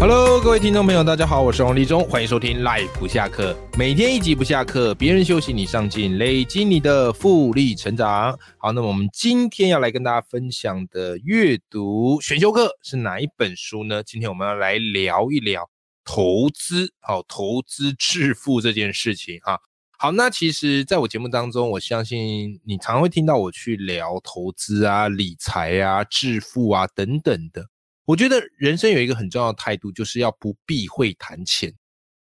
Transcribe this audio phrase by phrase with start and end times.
[0.00, 8.38] Hello，各位听众朋友，大家好，我是王立中，欢迎收听 Life 不下课，每天一集不下课，别人休息你上进，累积你的复利成长。
[8.58, 14.00] 好，那么我们今天要来跟大家分享的阅读选修课是哪一本书呢？
[14.04, 15.68] 今天我们要来聊一聊
[16.04, 19.58] 投资，好，投资致富这件事情哈。
[19.98, 27.66] 好，那其实在我节目当中，我相信你常会听到我去聊投资啊、理财啊、致富啊等等的。
[28.08, 31.70] 我觉得人生有一个很重要的态度，就是要不避讳谈钱。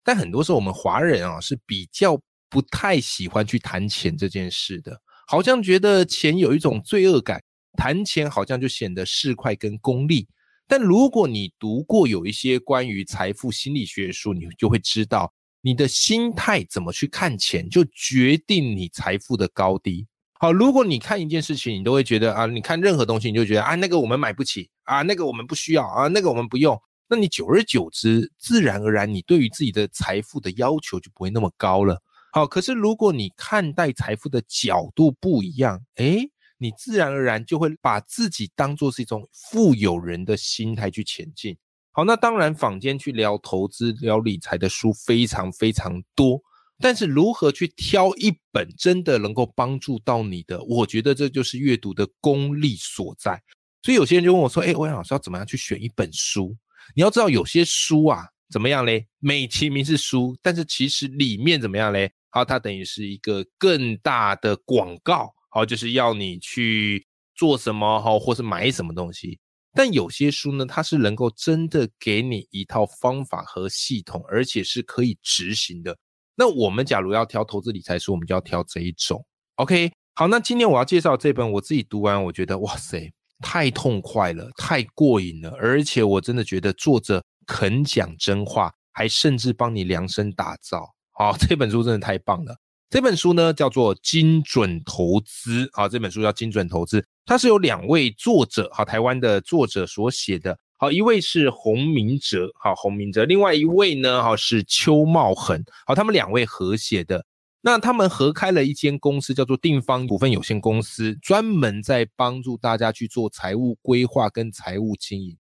[0.03, 7.41] 但很多时候，我们华人啊是比较不太喜欢去谈钱这件事的，好像觉得钱有一种罪恶感，
[7.77, 10.27] 谈钱好像就显得市侩跟功利。
[10.67, 20.05] 但如果你读过有一些关于财富心理学的书，你就会知道，你的心态怎么去看钱，就决定你财富的高低。
[20.39, 26.79] 好，如果你看一件事情，你都会觉得啊，你看任何东西，你就觉得啊，那个我们买不起啊，那个我们不需要啊，那个我们不用。
[27.09, 32.01] 那你久而久之，自然而然，你对于自己的财富的要求就不会那么高了。
[32.33, 41.57] 好，可是如果你看待财富的角度不一样，诶，你自然而然就会把自己当做是一种富有人的心态去前进。
[41.91, 46.39] 好，那当然，坊间去聊投资、聊理财的书非常非常多。
[46.79, 50.61] 但是如何去挑一本真的能够帮助到你的？
[50.63, 53.41] 我觉得这就是阅读的功力所在。
[53.81, 56.55] 所以有些人就问我说：“哎，欧阳老师要怎么样去选一本书？”
[56.95, 59.07] 你要知道，有些书啊，怎么样嘞？
[59.19, 62.11] 美其名是书，但是其实里面怎么样嘞？
[62.29, 67.05] 好，它等于是一个更大的广告，好，就是要你去
[67.35, 69.39] 做什么，好，或是买什么东西。
[69.73, 75.97] 但有些书呢，它是能够真的给你一套方法和系统，而且是可以执行的。
[76.39, 79.25] 那我们假如要挑投资理财书，我们就要挑这一种。
[79.55, 90.87] OK，好，那今天我要介绍这本，我自己读完，我觉得哇塞，太痛快了，太过瘾了，而且我真的觉得作者肯讲真话，还甚至帮你量身打造。
[91.13, 92.55] 好，这本书真的太棒了。
[92.91, 95.65] 这本书呢叫做《精准投资》。
[95.73, 100.55] 好，这本书叫《精准投资》，它是由两位作者，好，台湾的作者所写的。
[100.79, 107.25] 好，一位是洪明哲，好，洪明哲，另外一位呢，哈是邱茂恒，好，他们两位合写的，
[107.61, 115.35] 那他们合开了一间公司，叫做定方股份有限公司，专门在帮助大家去做财务规划跟财务经营。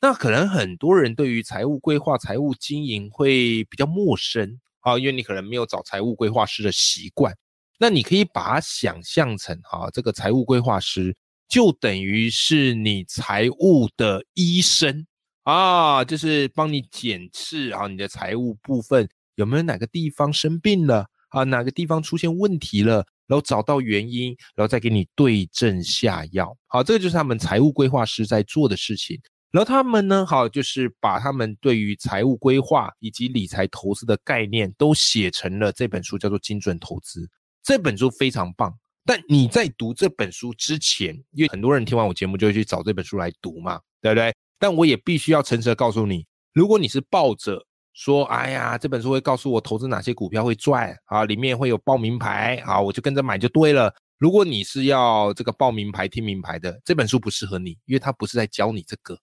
[0.00, 7.34] 那可能很多人对于财务规划、财务经营会比较陌生，啊，因为你可能没有找财务规划师的习惯。
[7.80, 11.16] 那你可以把它想象成，哈，这个财务规划师。
[11.48, 15.06] 就等于是你财务的医生
[15.44, 26.56] 啊，就是帮你检视啊，你的财务部分有没有哪个地方生病了啊，哪个地方出现问题了，然后找到原因，然后再给你对症下药。
[26.66, 29.20] 好，这个就是他们财务规划师在做的事情。
[29.52, 37.20] 然后他们呢，好，就是把他们对于财务规划以及理财投资的概念都写成了这本书，叫做《精准投资》。
[37.62, 38.76] 这本书非常棒。
[39.06, 44.34] 但你在读这本书之前，因为很多人听完我节目就会去找这本书来读嘛，对不对？
[44.58, 53.94] 但我也必须要诚实的告诉你，如果你是抱着说，哎呀，这本书会告诉我投资哪些股票会赚啊，里面会有报名牌啊，我就跟着买就对了。
[54.18, 59.18] 如果你是要这个报名牌、听名牌的，这本书不适合你，因为它不是在教你这个。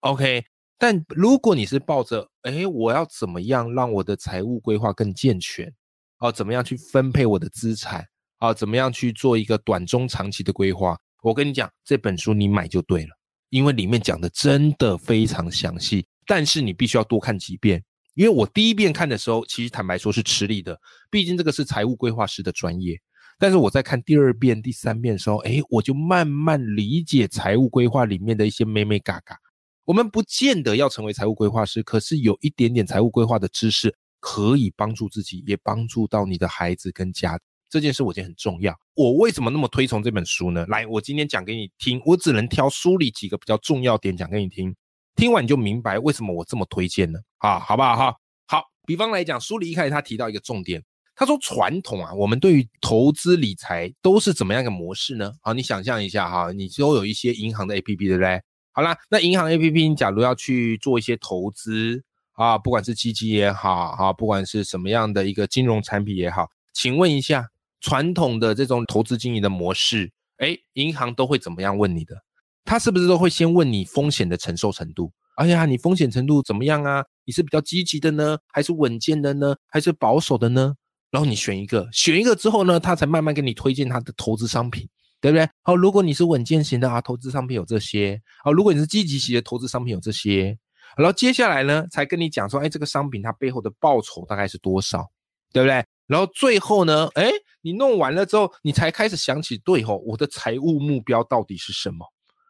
[0.00, 0.44] OK，
[0.78, 5.72] 但如果你是抱着，哎，我要怎么样让我的财务规划更健全？
[6.18, 8.06] 哦，怎么样去分配我的资产？
[8.38, 10.98] 啊，怎么样去做一个短中长期的规划？
[11.22, 13.10] 我跟你讲，这本书你买就对了，
[13.50, 16.06] 因为里面讲的真的非常详细。
[16.26, 17.82] 但是你必须要多看几遍，
[18.14, 20.78] 因为我第一遍看的时候，其实坦白说是吃力的，
[21.10, 23.00] 毕竟这个是财务规划师的专业。
[23.38, 29.36] 但是我在看第二遍、第三遍的时候，哎，我就慢慢理解财务规划里面的一些美美嘎嘎。
[29.84, 37.40] 我们不见得要成为财务规划师，可是有一点点财务规划的知识，可以帮助自己，也帮助到你的孩子跟家。
[37.70, 38.74] 这件事我觉得很重要。
[38.94, 40.64] 我为什么那么推崇这本书呢？
[40.68, 44.74] 来，我今天讲给你听，我只能挑书里几个比较重要点讲给你听，
[45.14, 48.16] 听完你就明白为什么我这么推荐了啊，好不好哈？
[48.46, 50.82] 好，比方来讲，书里一开始他提到一个重点，
[51.14, 55.32] 他说传统啊，我们对于投资理财都是怎么样一个模式呢？
[55.42, 58.40] 好，你想象一下哈，你都有一些银行的 A P P 对不对？
[58.72, 67.48] 好啦，那银行 A P P，你假如要去做一些投资啊，不管是基金也好啊，不管是什么样的一个金融产品也好，请问一下。
[67.80, 72.16] 传统的这种投资经营的模式，哎，银行都会怎么样问你的？
[72.64, 75.12] 他是不是都会先问你风险的承受程度？
[75.36, 77.04] 哎呀，你风险程度怎么样啊？
[77.24, 80.74] 你是比较积极的呢，还是稳健的呢，还是保守的呢？
[81.10, 84.86] 然后你选一个，选一个之后呢，他才慢慢给你推荐他的投资商品，
[85.20, 85.48] 对不对？
[85.62, 90.58] 好，如果你是稳健型的啊，投资商品有这些；好，如果你是积极型的，投资商品有这些。
[90.96, 95.08] 然后接下来呢，才跟你讲说，哎，这个商品它背后的报酬大概是多少，
[95.52, 95.84] 对不对？
[96.08, 102.04] 然后最后呢，哎，你弄完了之后，你才开始想起，对吼，我的财务目标到底是什么，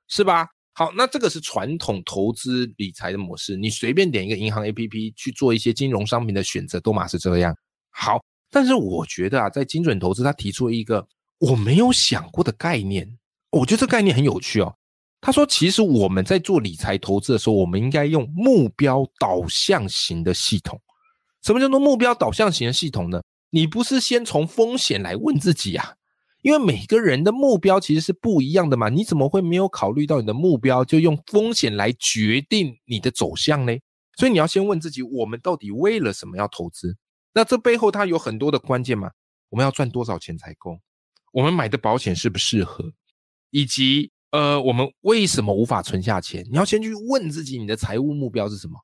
[0.09, 0.49] 是吧？
[0.73, 7.55] 好，那这个是传统投资理财的模式，你随便点一个银行 APP 去做一些金融商品的选择，都嘛是这样。
[7.91, 8.19] 好。
[8.51, 11.07] 但是我觉得啊，在精准投资，他提出了一个
[11.39, 13.07] 我没有想过的概念，
[13.51, 14.75] 我觉得这概念很有趣哦。
[15.21, 20.81] 他说，其实我们在做理财投资的时候，我们应该用目标导向型的系统。
[21.43, 23.21] 什么叫做目标导向型的系统呢？
[23.51, 25.95] 你不是先从风险来问自己啊？
[26.43, 28.89] 因为每个人的目标其实是不一样的嘛。
[28.89, 33.77] 你怎么会没有考虑到你的目标，就用风险来决定你的走向呢？
[34.17, 36.97] 所以你要先问自己，我们到底为了什么要投资？
[37.35, 39.11] 那这背后它有很多的关键嘛？
[39.49, 40.79] 我们要赚多少钱才够？
[41.33, 42.93] 我们买的保险适不适合？
[43.51, 46.45] 以及呃，我们为什么无法存下钱？
[46.51, 48.79] 你要先去问自己，你的财务目标是什么？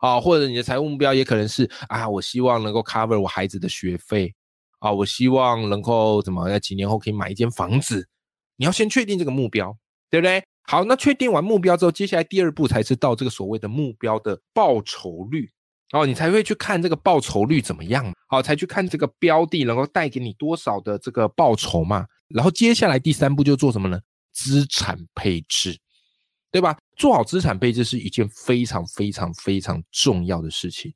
[0.00, 4.34] 啊，或者你的财务目标也可能是啊，我希望能够 cover 我孩子的学费
[4.80, 8.08] 啊，我希望能够怎么在几年后可以买一间房子？
[8.56, 9.76] 你要先确定这个目标，
[10.10, 10.42] 对不对？
[10.64, 15.50] 好，那确定完目标之后，接下来第二步才是到这个所谓的目标的报酬率。
[15.92, 22.06] 哦，你才会去看这个报酬率怎么样，好，才去看这个标的能够带给你多少的这个报酬嘛。
[22.28, 23.98] 然后接下来第三步就做什么呢？
[24.32, 25.76] 资产配置，
[26.52, 26.78] 对吧？
[27.00, 30.92] 做好资产配置是一件非常非常非常重要的事情。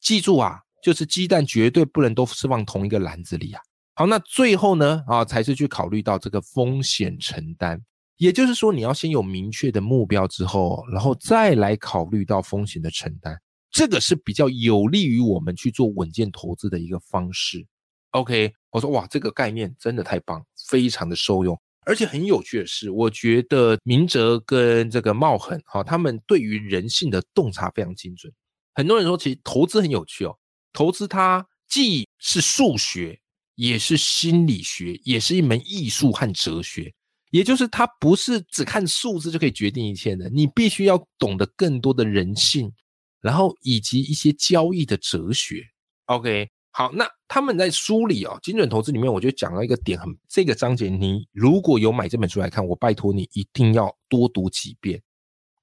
[0.00, 3.60] 记住啊，就是鸡蛋绝对不能都是放同一个篮子里啊。
[3.94, 7.78] 好，那最后呢，啊，才是去考虑到这个风险承担。
[8.16, 13.38] 也就是说，你要先有明确的目标之后，然后再来考虑到风险的承担。
[13.70, 17.66] 这个是比较有利于我们去做稳健投资的一个方式。
[18.12, 21.60] OK，我说哇，这个概念真的太棒，非常的受用。
[21.86, 28.32] 而且很有趣的是，我觉得明哲跟这个茂恒哈，他们对于人性的洞察非常精准。
[28.74, 30.36] 很多人说，其实投资很有趣哦，
[30.72, 33.20] 投资它既是数学，
[33.54, 36.92] 也是心理学，也是一门艺术和哲学。
[37.30, 42.72] 也就是它不是只看数字就可以决定一切的，你必须要懂得更多的人性。
[43.20, 45.62] 然后以及一些交易的哲学
[46.04, 55.00] ，OK，好，那他们在书里哦，精准投资里面，我就讲到一个点，很这个章节，你如果有买这本书来看，我拜托你一定要多读几遍。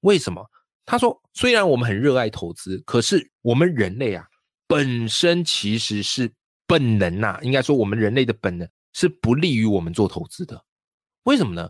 [0.00, 0.42] 为什么？
[0.86, 4.24] 他说，虽然我们很热爱投资，可是我们人类啊，
[4.66, 6.32] 本身其实是
[6.66, 10.64] 本能呐，应该说我们人类的本能是不利于我们做投资的。
[11.24, 11.68] 为什么呢？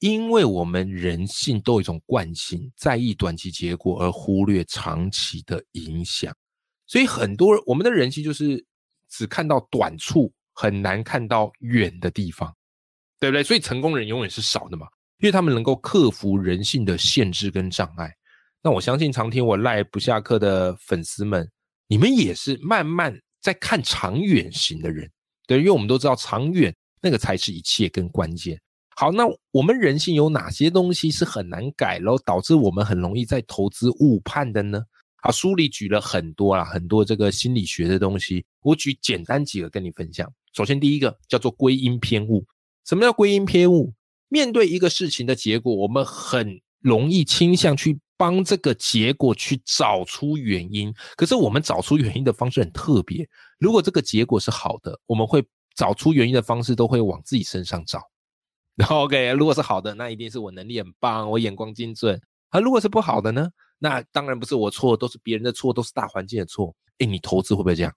[0.00, 6.34] 因为我们人性都有一种惯性，在意短期结果而忽略长期的影响，
[6.88, 8.66] 所以很多人我们的人性就是
[9.10, 12.54] 只看到短处，很难看到远的地方，
[13.18, 13.42] 对不对？
[13.42, 14.86] 所以成功人永远是少的嘛，
[15.18, 18.10] 因为他们能够克服人性的限制跟障碍。
[18.62, 21.50] 那我相信常听我赖不下课的粉丝们，
[21.88, 25.10] 你们也是慢慢在看长远型的人，
[25.46, 28.60] 对，因为我们都知道长远那个才是一切跟关键。
[28.96, 34.84] 好，那我们人性有哪些东西是很难改，然后导致我们很容易在投资误判的呢？
[35.22, 40.30] 啊，书里举了很多啦，很多这个心理学的东西，我举简单几个跟你分享。
[40.52, 42.44] 首先，第一个叫做归因偏误。
[42.86, 43.92] 什么叫归因偏误？
[44.28, 50.92] 面对一个事情的结果，我们很容易倾向去帮这个结果去找出原因。
[51.16, 53.28] 可是我们找出原因的方式很特别。
[53.58, 55.44] 如果这个结果是好的，我们会
[55.76, 58.00] 找出原因的方式都会往自己身上找。
[58.88, 62.20] OK，如果是好的，那一定是我能力很棒，我眼光精准。
[62.48, 63.48] 啊，如果是不好的呢？
[63.80, 66.76] 那当然不是我错，都是别人的错，都是大环境的错。
[66.98, 67.92] 哎，你投资会不会这样？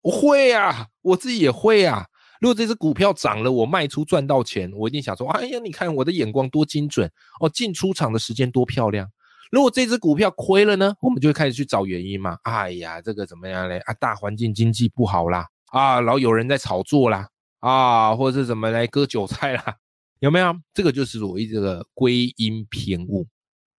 [0.00, 2.06] 我会呀，我自己也会呀。
[2.40, 9.06] 如果这只股票涨了，我卖出赚到钱，我一定想说：哎呀，你看我的眼光多精准哦，进出场的时间多漂亮。
[9.50, 12.38] 如果这只股票亏了呢，我们就会开始去找原因嘛。
[12.44, 13.78] 哎呀，这个怎么样嘞？
[13.80, 17.28] 啊，大环境经济不好啦，啊，老有人在炒作啦，
[17.60, 19.76] 啊，或者是怎么来割韭菜啦。
[20.20, 20.54] 有没有？
[20.74, 23.26] 这个就是所谓这个归因偏误。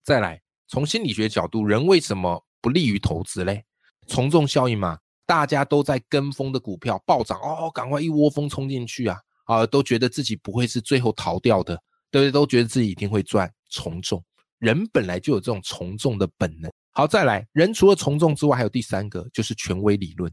[0.05, 3.65] 再来，从心理学角度，人为什么不利于投资嘞？
[4.07, 9.19] 从众效应嘛，大家都在跟风的股票暴涨，哦，赶快一窝蜂冲进去啊！
[9.45, 11.75] 啊，都觉得自己不会是最后逃掉的，
[12.11, 12.31] 对不对？
[12.31, 13.51] 都觉得自己一定会赚。
[13.71, 14.23] 从众，
[14.59, 16.71] 人本来就有这种从众的本能。
[16.93, 20.31] 好，再来，人除了从众之外，还有第三个，就是权威理论。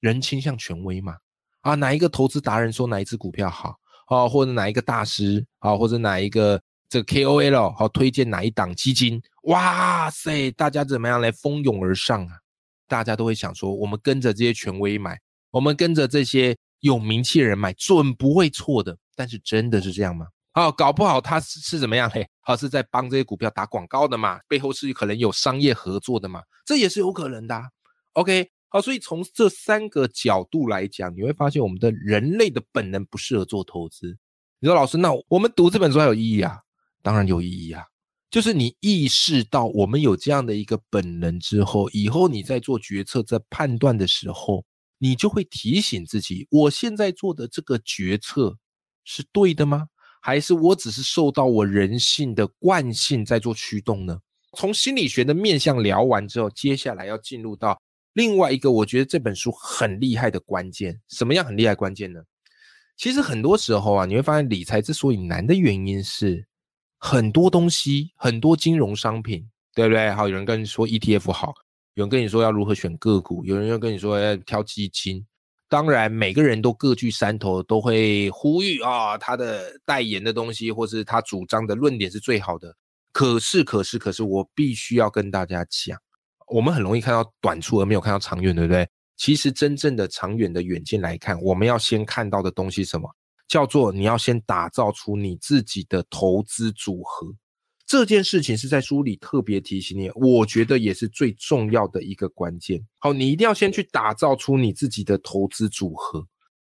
[0.00, 1.16] 人倾向权威嘛？
[1.62, 3.74] 啊，哪一个投资达人说哪一只股票好？
[4.08, 12.38] 哦，或者哪一个大师啊，或者哪一个这 KOL 好推荐哪一档基金，哇塞，大家怎么样来蜂拥而上啊？
[12.86, 18.96] 大家都会想说，我们跟着这些权威买，我们跟着这些有名气的人买，准不会错的。
[19.14, 20.26] 但是真的是这样吗？
[20.52, 22.08] 好，搞不好他是是怎么样？
[22.08, 27.62] 嘿，好是在帮这些股票打广告的嘛，背后是可能有商业合作的嘛，这也是有可能的。
[28.14, 34.16] OK，好，所以从这三个角度来讲，你会发现我们的人类的本能不适合做投资。
[34.58, 36.58] 你说老师，那我们读这本书还有意义啊？
[37.08, 37.82] 当然有意义啊！
[38.30, 44.62] 就是你意识到我们有这样的一个本能之后，以后你在做决策、在判断的时候，
[44.98, 48.58] 你就会提醒自己：我现在做的这个决策
[49.06, 49.86] 是对的吗？
[50.20, 54.18] 还是我只是受到我人性的惯性在做驱动呢？
[54.54, 57.80] 从心理学的面向聊完之后，接下来要进入到
[58.12, 61.00] 另外一个我觉得这本书很厉害的关键。
[61.08, 62.20] 什么样很厉害关键呢？
[62.98, 66.46] 其实很多时候啊，你会发现理财之所以难的原因是。
[66.98, 70.10] 很多东西，很多金融商品，对不对？
[70.10, 71.54] 好，有人跟你说 ETF 好，
[71.94, 75.24] 有人跟你说要如何选个股，有人又跟你说要挑基金。
[75.68, 82.74] 当然，每个人都各据山头，都会呼吁啊，他的代言的东西，或是他主张的论点是最好的。
[83.12, 85.98] 可是，可是，可是，我必须要跟大家讲，
[86.46, 88.88] 我们很容易看到短处，而没有看到长远，对不对？
[89.16, 93.08] 其实，真正的长远的远见来看，我们要先看到的东西什么？
[93.48, 97.34] 叫做你要先打造出你自己的投资组合，
[97.86, 102.86] 这件事情是在书里特别提醒你，我觉得也是最重要的一个关键。
[102.98, 106.26] 好，你一定要先去打造出你自己的投资组合，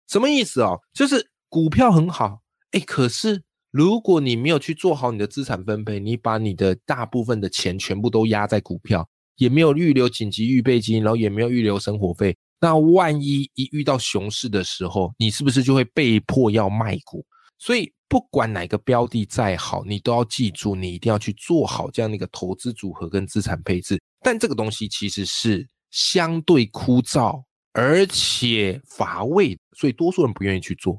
[0.08, 0.80] 什么意思哦？
[0.92, 12.36] 就是股票很好，哎，可是如果你没有去做好你的资产分配，你把你的大部分的钱全部都压在股票，也没有预留紧急预备金，然后也没有预留生活费。
[12.64, 17.22] 那万一一遇到熊市的时候，你是不是就会被迫要卖股？
[17.58, 24.00] 所以不管哪个标的再好，你都要记住，你一定要去做好这样的一个投资组合跟资产配置。
[24.22, 27.42] 但这个东西其实是相对枯燥
[27.74, 30.98] 而且乏味，所以多数人不愿意去做。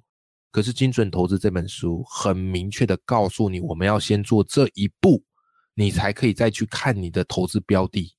[0.52, 5.24] 可是《精准投资》这本书很明确的告诉你，我们要先做这一步，
[5.74, 8.14] 你才可以再去看你的投资标的。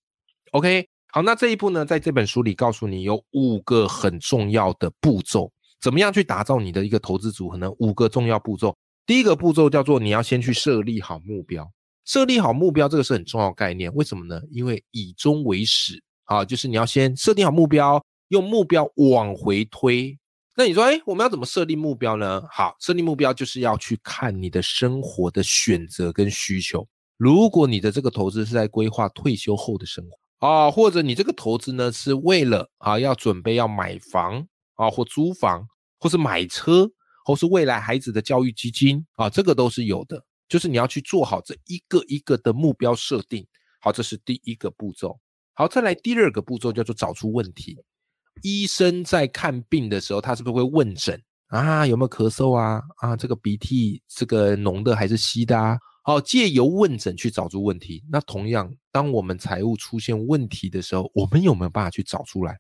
[0.51, 0.89] OK。
[1.17, 7.71] 好，那这一步呢，在这本书里告诉你有五个很重要的步骤，怎么样去打造你的一个投资组合呢？
[7.79, 11.67] 五个重要步骤，第一个步骤叫做你要先去设立好目标，
[12.05, 14.43] 设立好目标这个是很重要概念，为什么呢？
[14.51, 20.19] 因为以终为始啊，就是你要先设定好目标，用目标往回推。
[20.55, 22.43] 那你说，哎，我们要怎么设定目标呢？
[22.51, 26.87] 好，设定目标就是要去看你的生活的选择跟需求。
[27.17, 30.19] 如果你的这个投资是在规划退休后的生活。
[30.39, 35.67] 啊，或者你这个投资呢，是为了啊要准备要买房啊，或租房，
[35.99, 36.89] 或是买车，
[37.25, 40.23] 或是未来孩子的教育基金啊，这个都是有的。
[40.49, 43.47] 就是你要去做好这一个一个的目标设定。
[43.81, 45.19] 好，这是第一个步骤。
[45.55, 47.77] 好，再来第二个步骤叫做找出问题。
[48.43, 51.87] 医生在看病的时候，他是不是会问诊啊？
[51.87, 52.83] 有没有咳嗽啊？
[52.99, 55.79] 啊，这个鼻涕这个浓的还是稀的啊？
[56.07, 58.05] 好，借由问诊去找出问题。
[58.09, 62.57] 那同样，当我们财务出现问题的时候，我们有没有办法去找出来？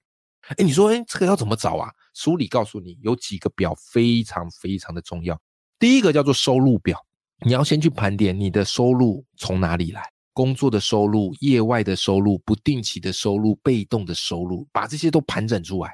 [0.49, 1.89] 哎，你说，哎，这个要怎么找啊？
[2.13, 5.41] 书里告诉你有几个表非常非常的重要。
[5.79, 6.99] 第一个叫做收入表，
[7.47, 15.93] 你要先去盘点你的收入从哪里来，工作的收入、业外的收入、不定期的收入、被动的收入，把这些都盘整出来。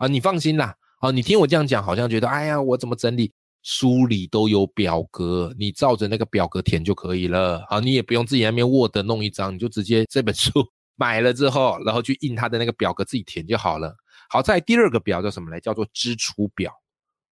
[0.00, 0.76] 啊，你放心啦。
[0.98, 3.32] 啊，你听我这样讲，好像觉得，哎呀，我怎么整理？
[3.62, 7.64] 书里都有表格，你照着那个表格填就可以了。
[7.68, 10.50] 好，你也不用自己那边 Word 弄一张，你就直接这本书
[10.96, 13.94] 买了之后，然后去印它的那个表格自己填就好了。
[14.28, 15.60] 好，在第二个表叫什么来？
[15.60, 16.72] 叫做支出表。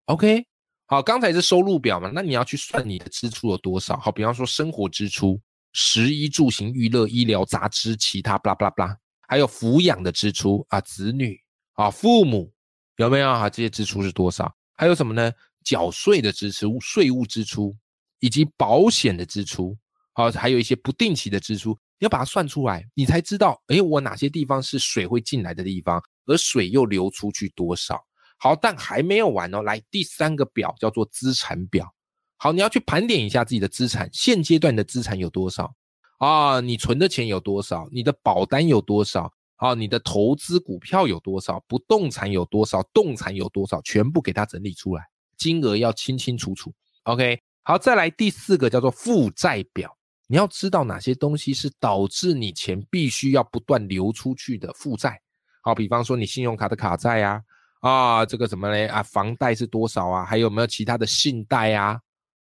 [0.06, 0.44] OK，
[0.86, 3.96] 好，刚才是收入表嘛，那你要去算你的支出有多少。
[3.98, 5.40] 好，比方说生活支出、
[5.72, 8.96] 食衣住行、娱乐、医疗、杂支、其他，巴拉巴拉巴拉，
[9.28, 11.38] 还有抚养的支出啊，子女
[11.74, 12.52] 啊，父母
[12.96, 13.50] 有没有啊？
[13.50, 14.52] 这些支出是多少？
[14.76, 15.32] 还有什么呢？
[15.66, 17.76] 缴税的支出、税务支出
[18.20, 19.76] 以及保险的支出，
[20.12, 28.00] 好，还有一些不定期的支出，你要把它算出来，你才知道，哎，我哪些地方是水会进来的地方，而水又流出去多少？
[28.38, 31.92] 好，但还没有完哦，来第三个表叫做资产表。
[32.36, 35.74] 好，你要去盘点一下自己的资产，现阶段的资产有多少
[36.18, 36.60] 啊？
[36.60, 37.88] 你存的钱有多少？
[37.90, 39.32] 你的保单有多少？
[39.56, 41.64] 啊，你的投资股票有多少？
[41.66, 42.82] 不动产有多少？
[42.92, 43.80] 动产有多少？
[43.80, 45.02] 全部给它整理出来。
[45.36, 46.72] 金额要清清楚楚
[47.04, 49.94] ，OK，好，再来第四个叫做负债表，
[50.26, 55.20] 你要知道哪些东西是导致你钱必须要不断流出去的负债，
[55.62, 57.42] 好，比方说你信用卡的卡债啊，
[57.80, 62.00] 啊，这个什么嘞啊，房贷是多少啊，还有没有其他的信贷啊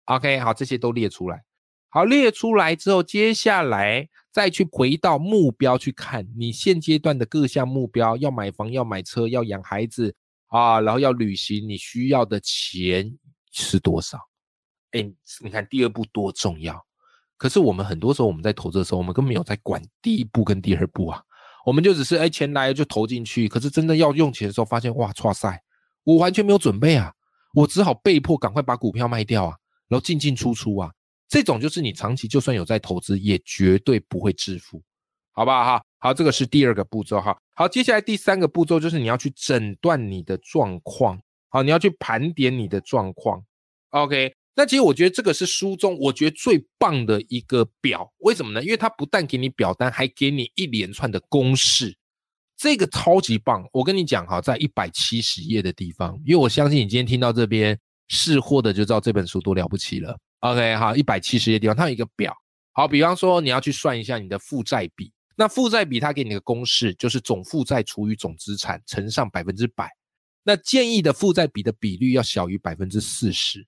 [0.06, 1.42] ？OK，好，这些都列出来。
[1.92, 10.14] 好，列出来之后，接下来再去回到目标去看，你现阶段的各项目标，要买房，要买车，要养孩子
[10.50, 13.10] 啊，然后要旅行，你需要的钱
[13.50, 14.18] 是多少？
[14.92, 15.02] 哎，
[15.42, 16.78] 你看第二步多重要。
[17.36, 21.22] 可是我们很多时候我们在投资的时候，我们根本没有在管第一步跟第二步啊，
[21.64, 25.58] 我们就只是哎钱来了就投进去，可是真的要用钱的时候，发现哇，哇塞，
[26.04, 27.10] 我完全没有准备啊，
[27.54, 29.56] 我只好被迫赶快把股票卖掉啊，
[29.88, 30.92] 然后进进出出啊。
[31.28, 34.82] 这种就是你长期就算有在投资，也绝对不会致富，
[35.30, 35.82] 好不好哈？
[35.98, 37.38] 好，这个是第二个步骤哈。
[37.60, 43.44] 好，接下来第三个步骤就是你要去诊断你的状况，好，你要去盘点你的状况。
[43.90, 48.64] OK，那其实我觉得这个是书中我觉得最棒的一个表，为什么呢？
[48.64, 51.94] 因为它不但给你表单，还给你一连串的公式，
[52.56, 53.62] 这个超级棒。
[53.74, 60.18] 我跟你讲哈，在一百七十页的地方，因为我相信你今天听到这边试货的就知道这本书多了不起了。
[60.38, 62.34] OK，好，一百七十页地方，它有一个表。
[62.72, 69.90] 好，比方说你要去算一下你的负债比，那负债比它给你的公式就是总负债除以总资产乘上百分之百。
[70.42, 73.66] 那建议的负债比的比率要小于百分之四十。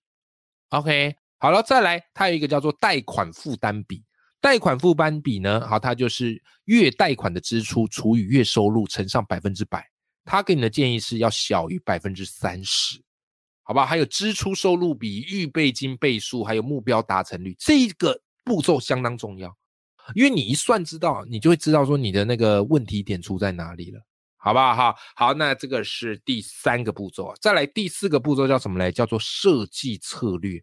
[0.70, 4.02] OK，好了，再来，它有一个叫做贷款负担比。
[4.40, 9.86] 贷款负担比呢，好，它就是月贷款的支出除以月收入乘上百分之百。
[10.24, 13.02] 他给你的建议是要小于百分之三十。
[13.64, 19.56] 好吧，还有支出收入比、预备金倍数，还有目标达成率，这一个步骤相当重要，
[20.14, 24.00] 因为你一算知道，你就会知道说你的那个问题点出在哪里了，
[24.36, 24.74] 好不好？
[24.74, 28.90] 哈，好，那这个是第三个步骤，再来第四个步骤叫什么嘞？
[28.90, 30.62] 叫做设计策略。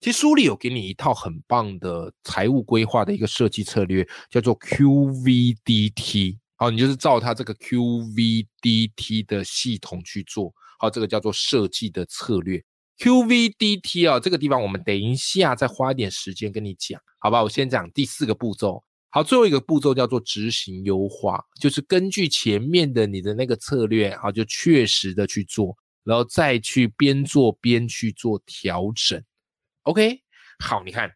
[0.00, 6.38] 其实书里有给你一套很棒的财务规划的一个设计策略，叫做 QVDT。
[6.56, 10.52] 好，你就是照它这个 QVDT 的系统去做。
[10.78, 12.62] 好，这个叫做设计的策略
[13.00, 17.42] ，QVDT 啊，这个地方我们等一下再花一点时间跟你讲，好吧？
[17.42, 18.84] 我先讲第四个步骤。
[19.10, 29.20] 好，最后一个步骤叫做执行优化，就是根据前面的你的那个策略，好，就确实的去做，然后再去边做边去做调整。
[29.82, 30.20] OK，
[30.64, 31.10] 好，你看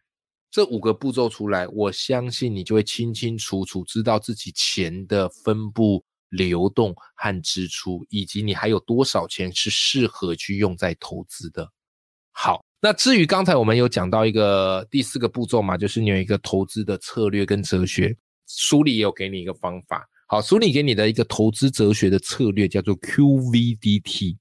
[0.51, 6.03] 这五个步骤出来，我相信你就会清清楚楚知道自己钱的分布。
[6.29, 11.71] 流动和支出，以及你还有多少钱是适合去用在投资的。
[12.37, 18.13] 好，那至于刚才我们有讲到一个第四个步骤嘛，就是你有一个投资的策略跟哲学，
[18.45, 20.05] 书里也有给你一个方法。
[20.27, 24.35] 好，书里给你的一个投资哲学的策略叫做 QVDT。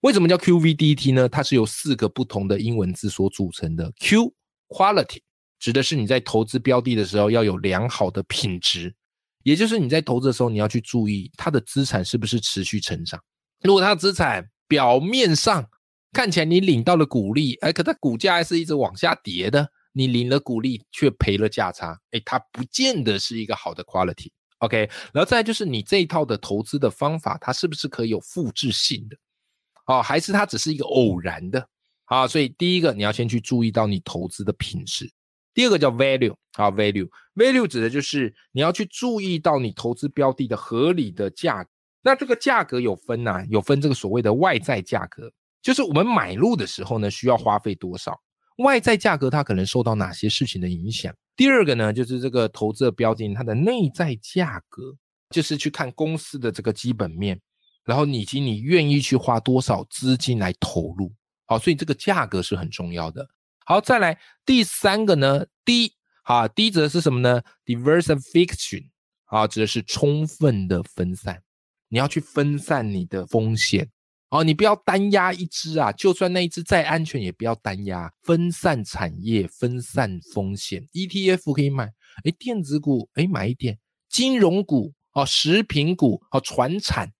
[0.00, 1.28] 为什么叫 QVDT 呢？
[1.28, 3.92] 它是由四个不同的英文字所组成的。
[4.00, 4.34] Q
[4.68, 5.20] Quality
[5.60, 8.92] 指的是你在投资标的的时候要有良好的品质。
[9.44, 13.22] 也就是你在投资的时候，你要去注意它的资产是不是持续成长。
[13.62, 15.64] 如果它的资产表面上
[16.12, 24.30] 看起来你领到了股利，哎，可它股价还是一直往下跌的，你领了股利却赔了价差，哎，它不见得是一个好的 quality。
[24.58, 29.16] OK，然后再就是你这一套的投资的方法，它是不是可以有复制性的？
[29.86, 31.68] 哦，还是它只是一个偶然的？
[32.06, 35.10] 啊，所以第一个你要先去注意到你投资的品质。
[35.54, 41.70] 第二个叫 value 啊，value，value 指的就是你要去注意到你投资标的的合理的价格。
[42.02, 45.30] 那这个价格有分呐，有分这个所谓的外在价格，
[45.62, 48.18] 就是我们买入的时候呢需要花费多少。
[48.58, 51.14] 外在价格它可能受到哪些事情的影响？
[51.36, 54.96] 第二个呢，就是这个投资的标的它的内在价格，
[55.30, 57.40] 就是去看公司的这个基本面，
[57.84, 61.12] 然后以及你愿意去花多少资金来投入。
[61.46, 63.28] 好，所以这个价格是很重要的。
[63.64, 65.46] 好，再来第三个呢？
[65.64, 65.92] 低
[66.24, 68.88] 啊，低则是什么呢？Diversification
[69.26, 71.42] 啊，指的是充分的分散。
[71.88, 73.88] 你要去分散你的风险
[74.30, 80.86] 哦，你不要单压一只啊，就算那一只再安全，也不要单压，分散产业，分散风险。
[80.92, 81.84] ETF 可以买，
[82.24, 83.78] 哎，电子股哎买一点，
[84.10, 87.10] 金融股哦，食品股哦，船产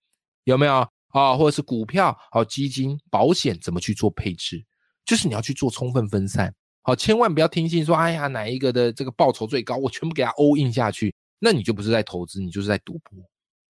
[0.44, 1.36] 有没有啊？
[1.36, 4.62] 或者是股票哦，基金、保险怎么去做配置？
[5.06, 13.18] 就是你要去做充分分散，好，千万不要听信说，哎呀，哪一个的这个报酬最高，我全部给他 all in 下去，那你就不是在投资，你就是在赌博。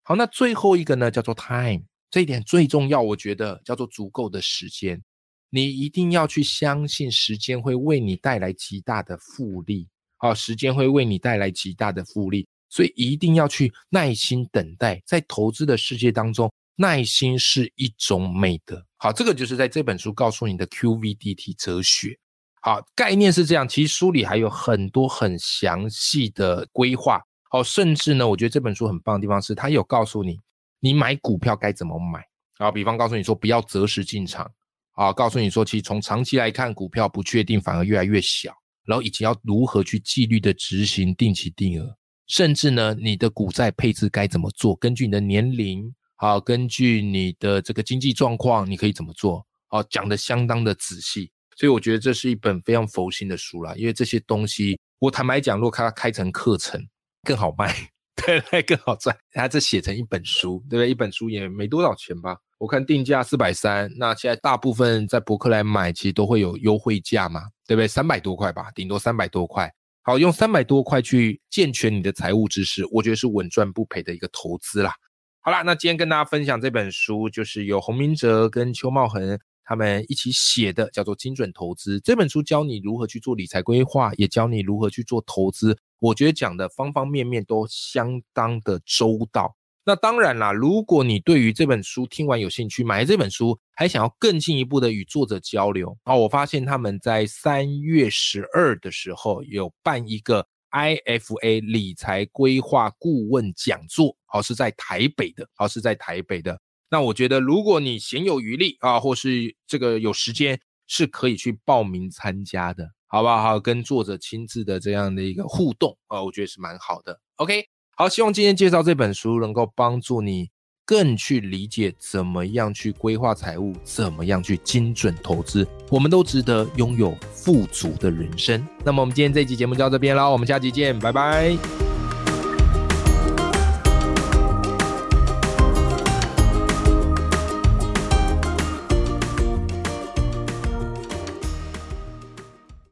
[0.01, 5.01] 好，那最后一个呢，叫做 time，这一点最重要，我觉得叫做足够的时间，
[5.49, 16.51] 你一定要去相信时间会为你带来极大的复利，好，时间会为你带来极大的复利，所以一定要去耐心等待，在投资的世界当中。
[16.79, 18.85] 耐心是一种美德。
[18.97, 22.15] 好，这个就是在这本书告诉你的 QVDT 哲学。
[22.61, 23.67] 好，概念是这样。
[23.67, 27.19] 其实书里还有很多很详细的规划。
[27.49, 30.39] 好，甚至呢，我觉得这本书很棒的地方是，它有告诉你，
[30.79, 32.23] 你买股票该怎么买。
[32.57, 34.51] 啊，比方告诉你说，不要择时进场。
[34.93, 38.51] 啊，告诉你说，其实从长期来看，股票不确定反而越来越小。
[38.83, 44.73] 然后以及要如何去纪律的执行定期定额，甚至呢，你的股债配置该怎么做？
[44.77, 49.45] 根据你的年龄，啊，根据你的这个经济状况，你可以怎么做？
[49.67, 53.75] 啊，讲的相当的仔细，所以我觉得这是一本非常佛心的书啦。
[53.75, 56.81] 因为这些东西，我坦白讲，如果它开成课程，
[57.23, 57.75] 更好卖，
[58.49, 59.15] 对，更好赚。
[59.31, 60.89] 它这写成一本书，对不对？
[60.89, 62.37] 一本书也没多少钱吧？
[62.57, 67.87] 我看定价四百三，那现在大部分在博客来买，其实都会有优惠价嘛，对不对？
[67.87, 69.71] 三百多块吧，顶多三百多块。
[70.01, 74.93] 好，用三百多块去健全你的财务知识，我觉得是稳赚不赔的一个投资啦。
[75.41, 85.77] 好啦，那今天跟大家分享这本书，就是由洪明哲跟邱茂恒他们一起写的，叫做《精准投资》这本书，教你如何去做理财规划，也教你如何去做投资。
[85.99, 89.55] 我觉得讲的方方面面都相当的周到。
[89.83, 106.57] 那当然啦，如果你对于这本书听完有兴趣，买了这本书，还想要更进一步的与作者交流啊，我发现他们在三月十二的时候有办一个 IFA 理财规划顾问讲座，好是在台北的，好是在台北的。
[106.89, 113.59] 那我觉得如果你闲有余力啊，或是这个有时间，是可以去报名参加的，好不好？
[113.59, 117.19] 跟作者亲自的这样的一个互动啊，我觉得是蛮好的。
[117.37, 117.65] OK。
[117.99, 120.49] 好，希望今天介绍这本书能够帮助你
[120.85, 125.67] 更去理解怎么样去规划财务，怎么样去精准投资。
[125.89, 128.63] 我们都值得拥有富足的人生。
[128.85, 131.86] 那么，我们今天这期节目就到这边了，我们下期见，拜拜。